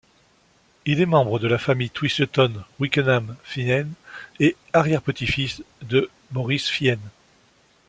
Il 0.87 0.99
est 0.99 1.05
membre 1.05 1.37
de 1.37 1.47
la 1.47 1.59
famille 1.59 1.91
Twisleton-Wykeham-Fiennes 1.91 3.93
et 4.39 4.55
arrière-petit-fils 4.73 5.61
de 5.83 6.09
Maurice 6.31 6.67
Fiennes. 6.67 7.11